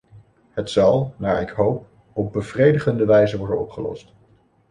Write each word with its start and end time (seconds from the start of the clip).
Het 0.49 0.69
zal, 0.69 1.13
naar 1.17 1.41
ik 1.41 1.49
hoop, 1.49 1.87
op 2.13 2.33
bevredigende 2.33 3.05
wijze 3.05 3.37
worden 3.37 3.59
opgelost. 3.59 4.13